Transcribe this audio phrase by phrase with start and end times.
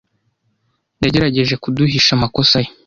[1.03, 2.69] Yagerageje kuduhisha amakosa ye.